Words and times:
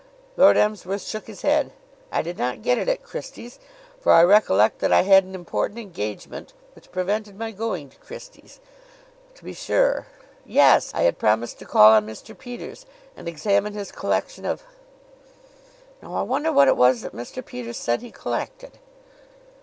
Lord 0.35 0.57
Emsworth 0.57 1.03
shook 1.03 1.27
his 1.27 1.43
head. 1.43 1.71
"I 2.11 2.23
did 2.23 2.35
not 2.35 2.63
get 2.63 2.79
it 2.79 2.89
at 2.89 3.03
Christie's, 3.03 3.59
for 3.99 4.11
I 4.11 4.23
recollect 4.23 4.79
that 4.79 4.91
I 4.91 5.03
had 5.03 5.25
an 5.25 5.35
important 5.35 5.79
engagement 5.79 6.53
which 6.73 6.91
prevented 6.91 7.37
my 7.37 7.51
going 7.51 7.89
to 7.91 7.97
Christie's. 7.99 8.59
To 9.35 9.43
be 9.43 9.53
sure; 9.53 10.07
yes 10.43 10.91
I 10.95 11.03
had 11.03 11.19
promised 11.19 11.59
to 11.59 11.65
call 11.65 11.91
on 11.91 12.07
Mr. 12.07 12.35
Peters 12.35 12.87
and 13.15 13.27
examine 13.27 13.73
his 13.73 13.91
collection 13.91 14.43
of 14.43 14.63
Now 16.01 16.15
I 16.15 16.23
wonder 16.23 16.51
what 16.51 16.67
it 16.67 16.77
was 16.77 17.01
that 17.01 17.13
Mr. 17.13 17.45
Peters 17.45 17.77
said 17.77 18.01
he 18.01 18.09
collected!" 18.09 18.79